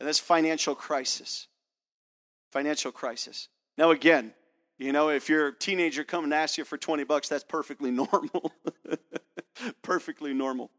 [0.01, 1.47] and that's financial crisis.
[2.51, 3.49] Financial crisis.
[3.79, 4.35] Now, again,
[4.77, 8.53] you know, if your teenager come and asks you for 20 bucks, that's perfectly normal.
[9.83, 10.71] perfectly normal.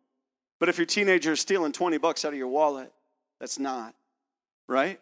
[0.59, 2.91] But if your teenager is stealing 20 bucks out of your wallet,
[3.39, 3.95] that's not,
[4.67, 4.99] right?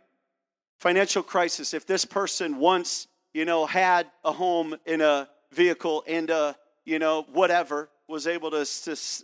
[0.79, 1.73] Financial crisis.
[1.73, 6.99] If this person once, you know, had a home in a vehicle and, a, you
[6.99, 8.65] know, whatever, was able to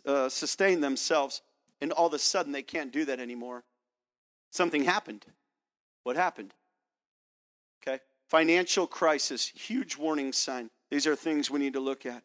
[0.06, 1.42] uh, sustain themselves,
[1.82, 3.64] and all of a sudden they can't do that anymore.
[4.52, 5.26] Something happened.
[6.04, 6.54] What happened?
[7.82, 8.00] Okay.
[8.30, 10.70] Financial crisis, huge warning sign.
[10.92, 12.24] These are things we need to look at.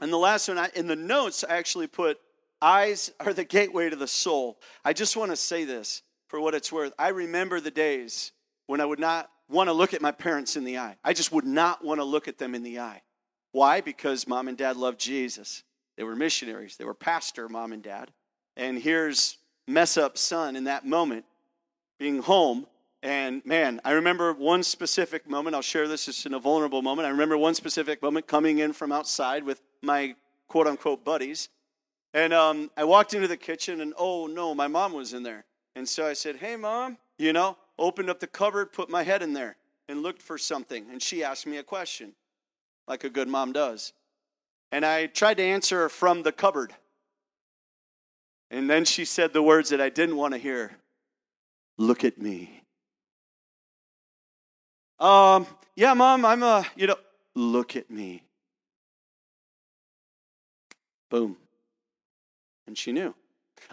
[0.00, 2.18] And the last one, in the notes, I actually put
[2.62, 4.58] eyes are the gateway to the soul.
[4.84, 6.92] I just want to say this for what it's worth.
[6.98, 8.32] I remember the days
[8.66, 10.96] when I would not want to look at my parents in the eye.
[11.02, 13.02] I just would not want to look at them in the eye.
[13.52, 13.80] Why?
[13.80, 15.64] Because mom and dad loved Jesus.
[15.96, 18.10] They were missionaries, they were pastor, mom and dad.
[18.60, 21.24] And here's mess up son in that moment
[21.98, 22.66] being home.
[23.02, 25.56] And man, I remember one specific moment.
[25.56, 27.06] I'll share this just in a vulnerable moment.
[27.06, 30.14] I remember one specific moment coming in from outside with my
[30.46, 31.48] quote unquote buddies.
[32.12, 35.46] And um, I walked into the kitchen, and oh no, my mom was in there.
[35.74, 39.22] And so I said, Hey, mom, you know, opened up the cupboard, put my head
[39.22, 39.56] in there,
[39.88, 40.84] and looked for something.
[40.90, 42.12] And she asked me a question,
[42.86, 43.94] like a good mom does.
[44.70, 46.74] And I tried to answer from the cupboard.
[48.50, 50.72] And then she said the words that I didn't want to hear
[51.78, 52.62] Look at me.
[54.98, 56.96] Um, yeah, mom, I'm a, you know,
[57.34, 58.22] look at me.
[61.10, 61.38] Boom.
[62.66, 63.14] And she knew.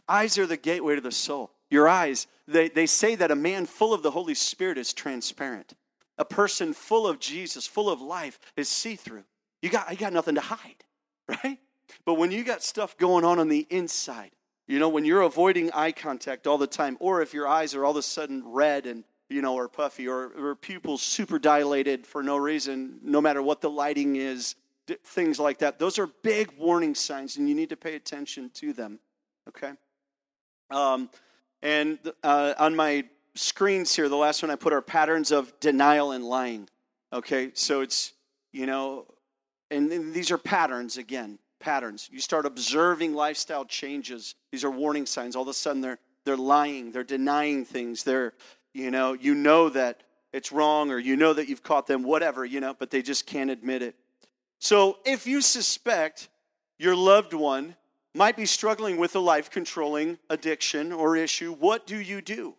[0.07, 1.51] Eyes are the gateway to the soul.
[1.69, 5.73] Your eyes, they, they say that a man full of the Holy Spirit is transparent.
[6.17, 9.25] a person full of Jesus, full of life, is see through.
[9.61, 10.83] You got, you got nothing to hide,
[11.43, 11.59] right?
[12.05, 14.31] But when you got stuff going on on the inside,
[14.67, 17.85] you know, when you're avoiding eye contact all the time, or if your eyes are
[17.85, 22.05] all of a sudden red and, you know, or puffy, or, or pupils super dilated
[22.05, 24.55] for no reason, no matter what the lighting is,
[25.03, 28.73] things like that, those are big warning signs, and you need to pay attention to
[28.73, 28.99] them,
[29.47, 29.71] okay?
[30.69, 31.09] Um,
[31.61, 36.11] and uh, on my screens here, the last one I put are patterns of denial
[36.11, 36.69] and lying.
[37.13, 38.13] Okay, so it's,
[38.51, 39.05] you know,
[39.71, 42.09] and these are patterns again, patterns.
[42.11, 44.35] You start observing lifestyle changes.
[44.51, 45.35] These are warning signs.
[45.35, 48.03] All of a sudden they're they're lying, they're denying things.
[48.03, 48.33] They're,
[48.73, 52.43] you know, you know that it's wrong or you know that you've caught them, whatever,
[52.43, 53.95] you know, but they just can't admit it.
[54.59, 56.27] So if you suspect
[56.77, 57.77] your loved one
[58.13, 62.55] might be struggling with a life controlling addiction or issue, what do you do?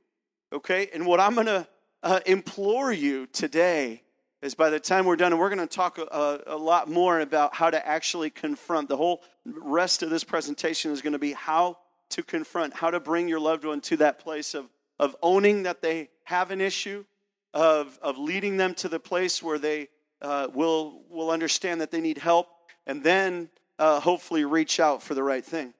[0.50, 1.68] Okay, and what I'm going to
[2.02, 4.02] uh, implore you today
[4.40, 7.20] is by the time we're done, and we're going to talk a, a, lot more
[7.20, 8.88] about how to actually confront.
[8.88, 11.78] The whole rest of this presentation is going to be how
[12.10, 14.66] to confront, how to bring your loved one to that place of,
[14.98, 17.04] of owning that they have an issue,
[17.52, 19.88] of, of leading them to the place where they
[20.22, 22.48] uh, will, will understand that they need help,
[22.86, 23.48] and then
[23.78, 25.74] uh, hopefully reach out for the right thing.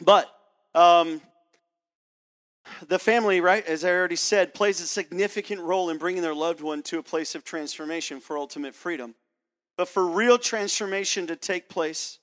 [0.00, 0.28] But
[0.74, 1.20] um,
[2.88, 6.60] the family, right, as I already said, plays a significant role in bringing their loved
[6.60, 9.14] one to a place of transformation for ultimate freedom.
[9.76, 12.18] But for real transformation to take place,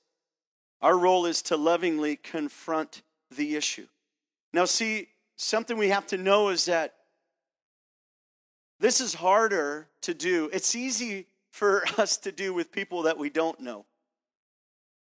[0.80, 3.02] our role is to lovingly confront
[3.34, 3.86] the issue.
[4.52, 6.94] Now, see, something we have to know is that
[8.80, 10.48] this is harder to do.
[10.52, 13.84] It's easy for us to do with people that we don't know.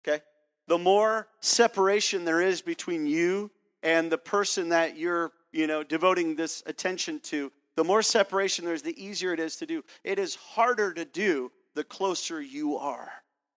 [0.07, 0.23] Okay?
[0.69, 3.51] The more separation there is between you
[3.87, 8.83] and the person that you're, you know, devoting this attention to, the more separation there's,
[8.83, 9.85] the easier it is to do.
[10.03, 13.13] It is harder to do the closer you are.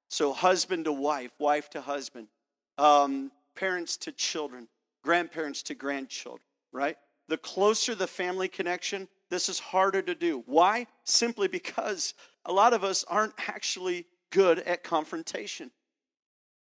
[0.07, 2.27] So, husband to wife, wife to husband,
[2.77, 4.67] um, parents to children,
[5.03, 6.97] grandparents to grandchildren, right?
[7.27, 10.43] The closer the family connection, this is harder to do.
[10.45, 10.85] Why?
[11.05, 12.13] Simply because
[12.45, 15.71] a lot of us aren't actually good at confrontation.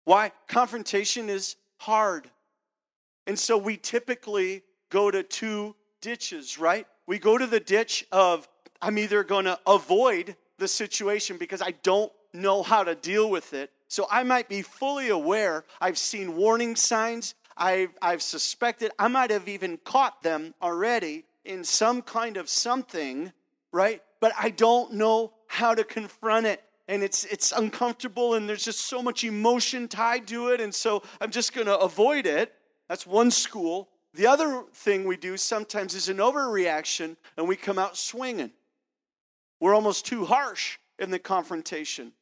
[0.05, 0.31] Why?
[0.47, 2.31] Confrontation is hard.
[3.27, 6.87] And so we typically go to two ditches, right?
[7.07, 8.49] We go to the ditch of,
[8.81, 13.53] I'm either going to avoid the situation because I don't know how to deal with
[13.53, 13.71] it.
[13.89, 15.65] So I might be fully aware.
[15.81, 17.35] I've seen warning signs.
[17.57, 18.91] I've, I've suspected.
[18.99, 23.33] I might have even caught them already in some kind of something,
[23.73, 24.03] right?
[24.21, 28.81] But I don't know how to confront it and it's it's uncomfortable and there's just
[28.81, 32.53] so much emotion tied to it and so I'm just going to avoid it.
[32.89, 33.89] That's one school.
[34.15, 38.53] The other thing we do sometimes is an overreaction and we come out swinging.
[39.61, 42.13] We're almost too harsh in the confrontation.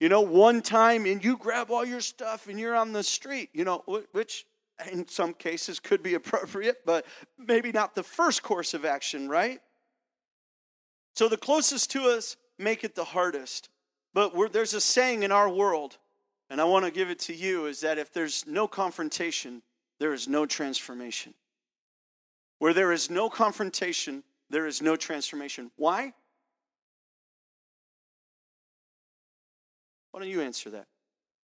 [0.00, 3.50] You know, one time and you grab all your stuff and you're on the street,
[3.52, 4.46] you know, which
[4.90, 7.04] in some cases could be appropriate, but
[7.38, 9.60] maybe not the first course of action, right?
[11.14, 13.68] So the closest to us make it the hardest.
[14.14, 15.98] But there's a saying in our world,
[16.50, 19.62] and I want to give it to you, is that if there's no confrontation,
[20.00, 21.32] there is no transformation.
[22.58, 25.70] Where there is no confrontation, there is no transformation.
[25.76, 26.12] Why?
[30.10, 30.86] Why don't you answer that?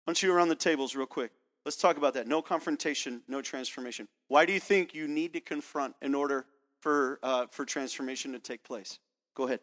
[0.05, 1.33] Why don't you around the tables real quick?
[1.65, 2.29] Let's talk about that.
[2.29, 4.07] No confrontation, no transformation.
[4.29, 6.47] Why do you think you need to confront in order
[6.81, 8.99] for, uh, for transformation to take place?
[9.35, 9.61] Go ahead.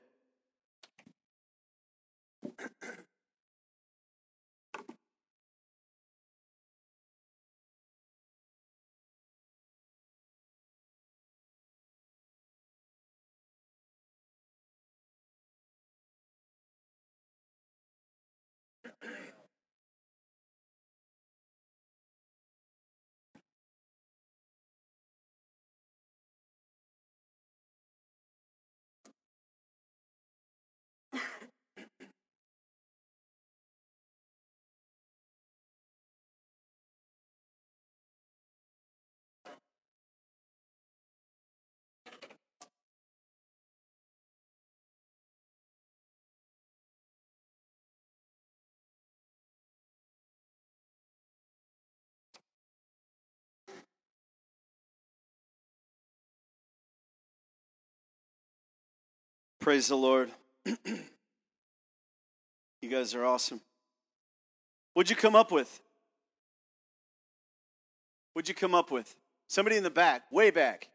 [59.62, 60.32] Praise the Lord.
[60.66, 60.80] you
[62.90, 63.62] guys are awesome.
[64.96, 65.80] What'd you come up with?
[68.34, 69.16] What'd you come up with?
[69.48, 70.90] Somebody in the back, way back.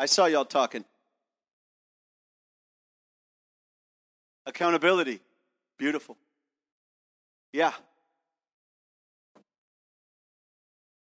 [0.00, 0.84] I saw y'all talking.
[4.46, 5.20] Accountability.
[5.78, 6.16] Beautiful.
[7.52, 7.72] Yeah.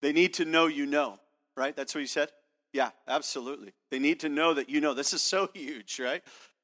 [0.01, 1.17] They need to know you know,
[1.55, 1.73] right?
[1.73, 2.29] That's what you said?
[2.73, 3.71] Yeah, absolutely.
[3.89, 4.93] They need to know that you know.
[4.93, 6.21] This is so huge, right?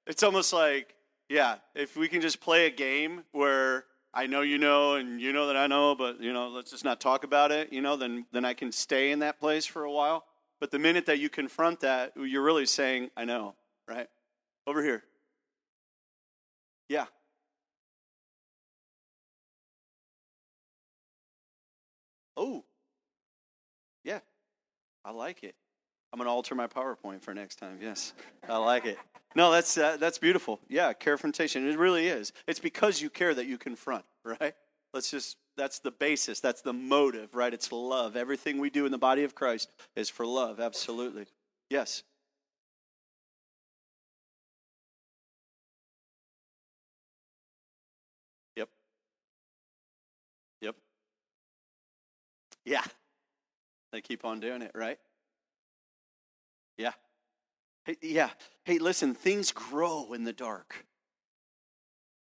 [0.10, 0.96] It's almost like,
[1.30, 5.32] yeah, if we can just play a game where I know you know and you
[5.32, 7.96] know that I know, but you know, let's just not talk about it, you know,
[7.96, 10.26] then then I can stay in that place for a while.
[10.60, 13.54] But the minute that you confront that, you're really saying, I know,
[13.88, 14.08] right?
[14.66, 15.04] Over here.
[16.90, 17.06] Yeah.
[22.36, 22.66] Oh.
[24.04, 24.22] Yeah.
[25.06, 25.56] I like it.
[26.12, 27.80] I'm going to alter my PowerPoint for next time.
[27.82, 28.14] Yes.
[28.48, 28.98] I like it.
[29.36, 30.60] No, that's uh, that's beautiful.
[30.68, 31.68] Yeah, care confrontation.
[31.70, 32.34] It really is.
[32.48, 34.56] It's because you care that you confront, right?
[34.92, 36.40] Let's just that's the basis.
[36.40, 37.54] That's the motive, right?
[37.54, 38.16] It's love.
[38.16, 40.60] Everything we do in the body of Christ is for love.
[40.60, 41.28] Absolutely.
[41.70, 42.04] Yes.
[48.56, 48.70] Yep.
[50.62, 50.76] Yep.
[52.66, 52.84] Yeah.
[53.92, 54.98] They keep on doing it, right?
[57.86, 58.30] Hey, yeah.
[58.64, 60.86] Hey, listen, things grow in the dark.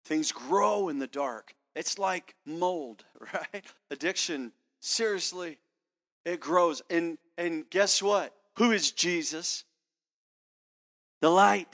[0.04, 1.54] Things grow in the dark.
[1.74, 3.04] It's like mold,
[3.34, 3.64] right?
[3.90, 5.58] Addiction, seriously,
[6.24, 6.82] it grows.
[6.90, 8.34] And and guess what?
[8.56, 9.64] Who is Jesus?
[11.20, 11.68] The light.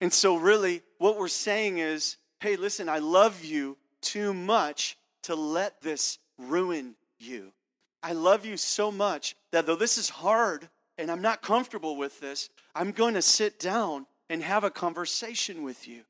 [0.00, 5.34] And so really what we're saying is, hey, listen, I love you too much to
[5.34, 7.52] let this ruin you.
[8.02, 12.20] I love you so much that though this is hard and I'm not comfortable with
[12.20, 16.02] this, I'm going to sit down and have a conversation with you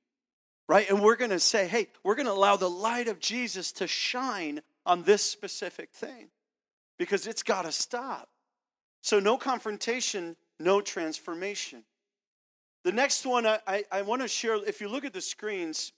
[0.68, 0.88] right?
[0.90, 3.86] And we're going to say, hey, we're going to allow the light of Jesus to
[3.86, 6.28] shine on this specific thing
[6.98, 8.28] because it's got to stop.
[9.02, 11.84] So, no confrontation, no transformation.
[12.84, 15.92] The next one I, I, I want to share, if you look at the screens,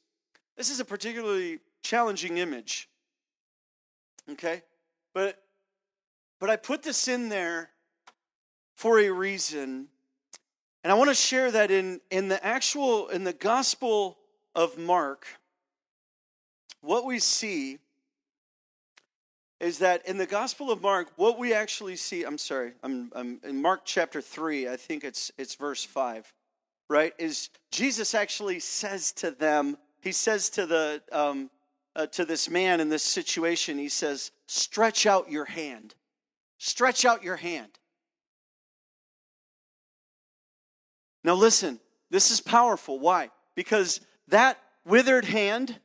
[0.57, 2.89] this is a particularly challenging image.
[4.31, 4.63] Okay?
[5.15, 5.43] But
[6.41, 7.71] but I put this in there
[8.79, 9.89] for a reason.
[10.85, 14.19] And I want to share that in, in the actual, in the gospel
[14.55, 15.27] of Mark,
[16.81, 17.79] what we see
[19.59, 23.41] is that in the Gospel of Mark, what we actually see, I'm sorry, I'm, I'm
[23.43, 26.33] in Mark chapter 3, I think it's, it's verse 5,
[26.89, 27.13] right?
[27.19, 31.51] Is Jesus actually says to them, he says to the, um,
[31.97, 35.97] uh, to this man in this situation, he says, stretch out your hand.
[36.59, 37.71] Stretch out your hand.
[41.29, 42.99] Now listen, this is powerful.
[42.99, 43.29] Why?
[43.55, 45.79] Because that withered hand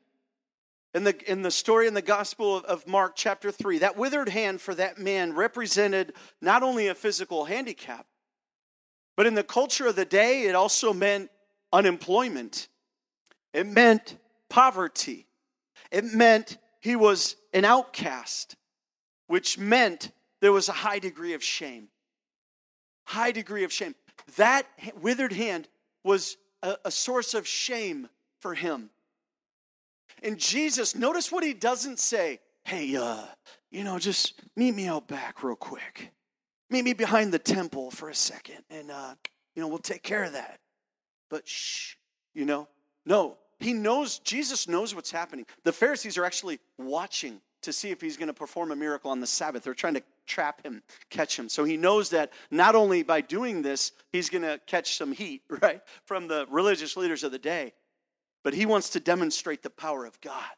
[0.94, 4.30] in the, in the story in the Gospel of, of Mark, chapter 3, that withered
[4.30, 8.06] hand for that man represented not only a physical handicap,
[9.18, 11.30] but in the culture of the day, it also meant
[11.74, 12.70] unemployment.
[13.54, 14.18] It meant
[14.50, 15.28] poverty.
[15.92, 18.56] It meant he was an outcast,
[19.28, 21.90] which meant there was a high degree of shame.
[23.04, 23.94] High degree of shame.
[24.38, 24.66] That
[25.02, 25.68] withered hand
[26.04, 28.10] was a, a source of shame
[28.40, 28.90] for him.
[30.22, 32.40] And Jesus, notice what he doesn't say.
[32.64, 33.26] Hey, uh,
[33.72, 36.12] you know, just meet me out back real quick.
[36.70, 39.16] Meet me behind the temple for a second, and uh,
[39.56, 40.60] you know, we'll take care of that.
[41.30, 41.96] But shh,
[42.34, 42.68] you know,
[43.06, 45.46] no, he knows, Jesus knows what's happening.
[45.64, 49.20] The Pharisees are actually watching to see if he's going to perform a miracle on
[49.20, 49.64] the Sabbath.
[49.64, 51.50] They're trying to trap him, catch him.
[51.50, 55.44] So he knows that not only by doing this, he's going to catch some heat,
[55.62, 57.74] right, from the religious leaders of the day,
[58.44, 60.52] but he wants to demonstrate the power of God.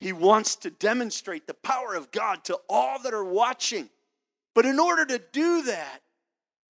[0.00, 3.88] He wants to demonstrate the power of God to all that are watching.
[4.54, 6.00] But in order to do that,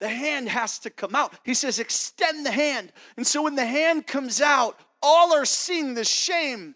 [0.00, 1.32] the hand has to come out.
[1.44, 2.92] He says, extend the hand.
[3.16, 6.74] And so when the hand comes out, all are seeing the shame.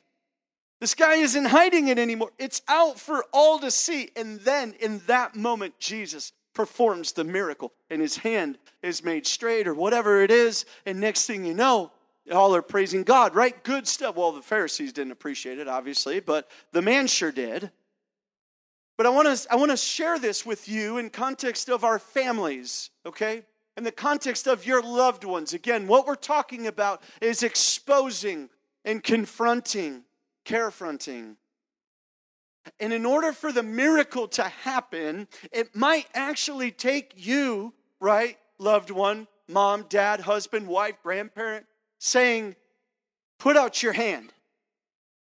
[0.81, 2.31] This guy isn't hiding it anymore.
[2.39, 4.11] It's out for all to see.
[4.15, 9.69] And then in that moment, Jesus performs the miracle, and his hand is made straight
[9.69, 10.65] or whatever it is.
[10.87, 11.93] And next thing you know,
[12.33, 13.63] all are praising God, right?
[13.63, 14.17] Good stuff.
[14.17, 17.71] Well, the Pharisees didn't appreciate it, obviously, but the man sure did.
[18.97, 21.99] But I want to I want to share this with you in context of our
[21.99, 23.43] families, okay?
[23.77, 25.53] In the context of your loved ones.
[25.53, 28.49] Again, what we're talking about is exposing
[28.87, 30.05] and confronting,
[30.47, 31.37] carefronting.
[32.81, 38.91] And in order for the miracle to happen, it might actually take you, right, loved
[38.91, 41.67] one, mom, dad, husband, wife, grandparent,
[41.99, 42.57] saying,
[43.39, 44.33] Put out your hand.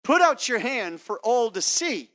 [0.02, 2.10] Put out your hand for all to see.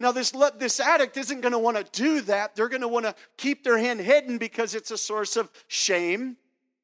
[0.00, 2.54] Now, this, this addict isn't going to want to do that.
[2.54, 6.36] They're going to want to keep their hand hidden because it's a source of shame,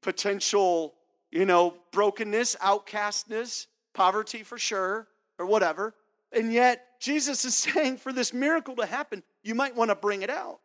[0.03, 0.95] potential,
[1.31, 3.67] you know, brokenness, outcastness.
[3.93, 5.07] poverty for sure,
[5.39, 5.95] or whatever.
[6.33, 10.23] And yet, Jesus is saying for this miracle to happen, you might want to bring
[10.23, 10.61] it out.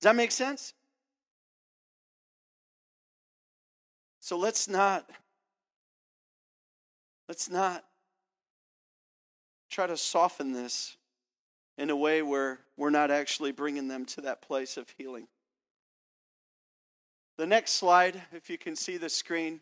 [0.00, 0.74] Does that make sense?
[4.20, 5.08] So let's not
[7.28, 7.84] let's not
[9.70, 10.96] try to soften this
[11.78, 15.28] in a way where we're not actually bringing them to that place of healing.
[17.36, 19.60] The next slide, if you can see the screen,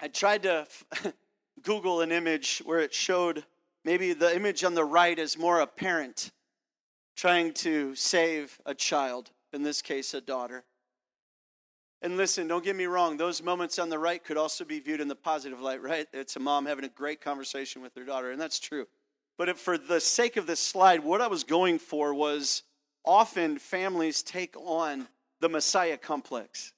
[0.00, 0.66] I tried to
[1.62, 3.44] Google an image where it showed
[3.84, 6.30] maybe the image on the right is more a parent
[7.16, 10.64] trying to save a child, in this case, a daughter.
[12.00, 15.00] And listen, don't get me wrong, those moments on the right could also be viewed
[15.00, 16.06] in the positive light, right?
[16.12, 18.86] It's a mom having a great conversation with their daughter, and that's true.
[19.36, 22.62] But for the sake of this slide, what I was going for was
[23.04, 25.08] often families take on
[25.40, 26.72] the Messiah complex,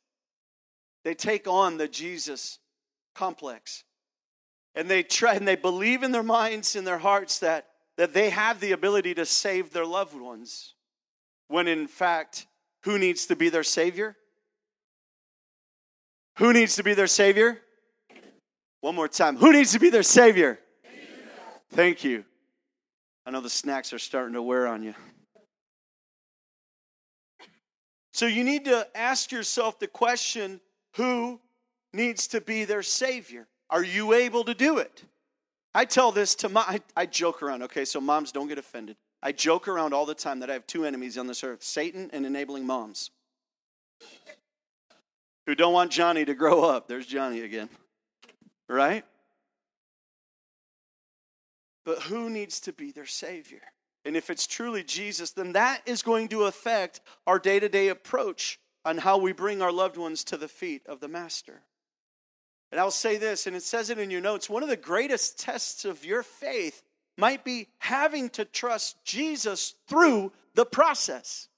[1.05, 2.59] they take on the Jesus
[3.15, 3.85] complex.
[4.75, 7.67] And they try and they believe in their minds and their hearts that,
[7.97, 10.75] that they have the ability to save their loved ones.
[11.49, 12.47] When in fact,
[12.85, 14.17] who needs to be their savior?
[16.41, 17.61] Who needs to be their Savior?
[18.81, 19.37] One more time.
[19.37, 20.59] Who needs to be their Savior?
[21.71, 22.25] Thank you.
[23.27, 24.95] I know the snacks are starting to wear on you.
[28.15, 30.63] So you need to ask yourself the question
[30.97, 31.41] who
[31.93, 33.47] needs to be their Savior?
[33.71, 35.05] Are you able to do it?
[35.75, 38.97] I tell this to my, I, I joke around, okay, so moms don't get offended.
[39.23, 42.11] I joke around all the time that I have two enemies on this earth Satan
[42.13, 43.11] and enabling moms
[45.47, 46.89] who don't want Johnny to grow up.
[46.89, 47.69] There's Johnny again.
[48.69, 49.05] Right?
[51.85, 53.63] But who needs to be their Savior?
[54.05, 57.89] And if it's truly Jesus, then that is going to affect our day to day
[57.89, 61.63] approach on how we bring our loved ones to the feet of the Master.
[62.71, 65.39] And I'll say this, and it says it in your notes one of the greatest
[65.39, 66.83] tests of your faith
[67.17, 71.49] might be having to trust Jesus through the process.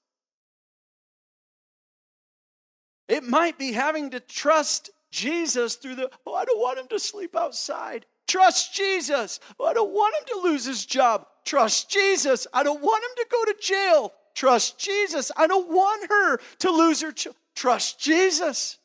[3.07, 6.99] It might be having to trust Jesus through the, oh, I don't want him to
[6.99, 8.05] sleep outside.
[8.27, 9.39] Trust Jesus.
[9.59, 11.27] Oh, I don't want him to lose his job.
[11.45, 12.47] Trust Jesus.
[12.53, 14.13] I don't want him to go to jail.
[14.33, 15.31] Trust Jesus.
[15.37, 17.35] I don't want her to lose her child.
[17.55, 18.79] Trust Jesus.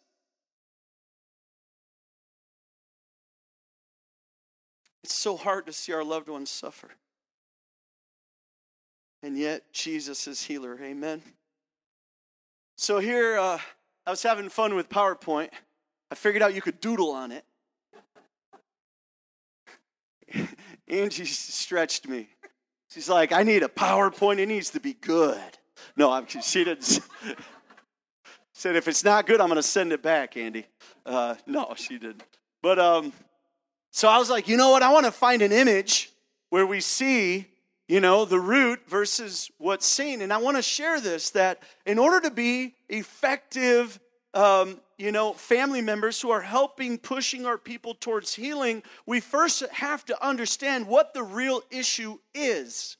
[5.08, 6.90] It's so hard to see our loved ones suffer.
[9.22, 10.78] And yet, Jesus is healer.
[10.82, 11.22] Amen.
[12.76, 13.58] So, here, uh,
[14.06, 15.48] I was having fun with PowerPoint.
[16.10, 17.46] I figured out you could doodle on it.
[20.88, 22.28] Angie stretched me.
[22.90, 24.40] She's like, I need a PowerPoint.
[24.40, 25.40] It needs to be good.
[25.96, 27.00] No, I'm, she didn't.
[28.52, 30.66] said, if it's not good, I'm going to send it back, Andy.
[31.06, 32.24] Uh, no, she didn't.
[32.60, 33.14] But um,
[33.90, 34.82] so I was like, you know what?
[34.82, 36.10] I want to find an image
[36.50, 37.46] where we see
[37.88, 40.20] you know, the root versus what's seen.
[40.20, 43.98] And I want to share this that in order to be effective,
[44.34, 49.64] um, you know, family members who are helping pushing our people towards healing, we first
[49.70, 52.98] have to understand what the real issue is.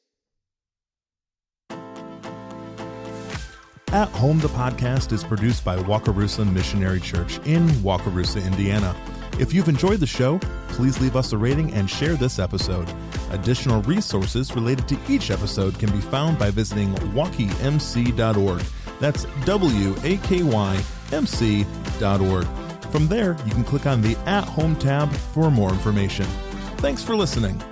[3.90, 8.94] At Home, the podcast is produced by Wakarusa Missionary Church in Wakarusa, Indiana.
[9.38, 12.92] If you've enjoyed the show, please leave us a rating and share this episode.
[13.30, 18.62] Additional resources related to each episode can be found by visiting wakymc.org.
[19.00, 20.82] That's W A K Y
[21.12, 22.46] M C.org.
[22.90, 26.26] From there, you can click on the At Home tab for more information.
[26.78, 27.62] Thanks for listening.